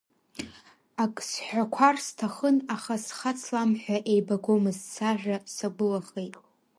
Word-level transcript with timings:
Ак 1.03 1.15
сҳәақәар 1.29 1.95
сҭахын, 2.05 2.57
аха 2.75 2.95
схацламҳәа 3.05 3.97
еибагомызт, 4.11 4.83
сажәа 4.93 5.37
сагәылахеит. 5.55 6.35